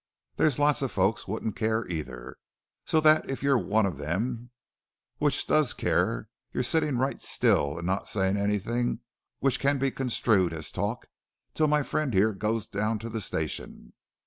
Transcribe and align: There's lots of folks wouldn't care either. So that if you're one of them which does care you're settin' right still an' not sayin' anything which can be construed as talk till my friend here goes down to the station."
There's 0.37 0.57
lots 0.57 0.81
of 0.81 0.91
folks 0.91 1.27
wouldn't 1.27 1.55
care 1.55 1.87
either. 1.87 2.37
So 2.87 2.99
that 3.01 3.29
if 3.29 3.43
you're 3.43 3.55
one 3.59 3.85
of 3.85 3.97
them 3.99 4.49
which 5.19 5.45
does 5.45 5.75
care 5.75 6.27
you're 6.51 6.63
settin' 6.63 6.97
right 6.97 7.21
still 7.21 7.77
an' 7.77 7.85
not 7.85 8.09
sayin' 8.09 8.35
anything 8.35 9.01
which 9.41 9.59
can 9.59 9.77
be 9.77 9.91
construed 9.91 10.53
as 10.53 10.71
talk 10.71 11.05
till 11.53 11.67
my 11.67 11.83
friend 11.83 12.15
here 12.15 12.33
goes 12.33 12.67
down 12.67 12.97
to 12.97 13.09
the 13.09 13.21
station." 13.21 13.93